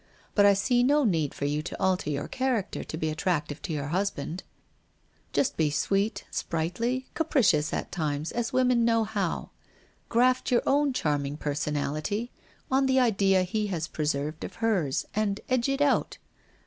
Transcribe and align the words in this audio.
But 0.33 0.47
I 0.47 0.55
see 0.55 0.81
no 0.81 1.03
need 1.03 1.31
for 1.35 1.45
you 1.45 1.61
to 1.61 1.79
alter 1.79 2.09
your 2.09 2.27
character 2.27 2.83
to 2.83 2.97
be 2.97 3.11
attractive 3.11 3.61
to 3.61 3.71
your 3.71 3.89
husband. 3.89 4.41
Just 5.31 5.57
be 5.57 5.69
sweet, 5.69 6.23
sprightly, 6.31 7.05
capricious 7.13 7.71
at 7.71 7.91
times, 7.91 8.31
as 8.31 8.51
women 8.51 8.83
know 8.83 9.03
how. 9.03 9.51
Graft 10.09 10.49
your 10.51 10.63
own 10.65 10.91
charming 10.91 11.37
personality 11.37 12.31
on 12.71 12.87
the 12.87 12.99
idea 12.99 13.43
he 13.43 13.67
has 13.67 13.87
preserved 13.87 14.43
of 14.43 14.55
hers, 14.55 15.05
and 15.13 15.39
edge 15.49 15.69
it 15.69 15.81
out. 15.83 16.17